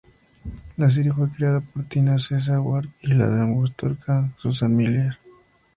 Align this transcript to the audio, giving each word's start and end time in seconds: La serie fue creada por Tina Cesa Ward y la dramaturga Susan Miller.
La 0.77 0.89
serie 0.89 1.13
fue 1.13 1.29
creada 1.29 1.59
por 1.61 1.85
Tina 1.85 2.17
Cesa 2.17 2.59
Ward 2.59 2.87
y 3.01 3.13
la 3.13 3.27
dramaturga 3.29 4.31
Susan 4.39 4.75
Miller. 4.75 5.19